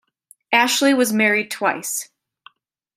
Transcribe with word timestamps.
Ashley 0.51 0.95
was 0.95 1.13
married 1.13 1.51
twice. 1.51 2.09